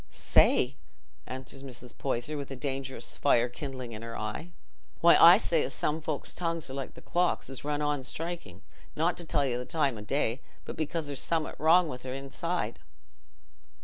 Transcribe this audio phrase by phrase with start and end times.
[0.09, 0.77] "Say!"
[1.27, 1.95] answered Mrs.
[1.95, 4.49] Poyser, with dangerous fire kindling in her eye.
[4.99, 8.63] "Why, I say as some folks' tongues are like the clocks as run on strikin',
[8.95, 11.97] not to tell you the time o' the day, but because there's summat wrong i'
[11.97, 12.79] their own inside..."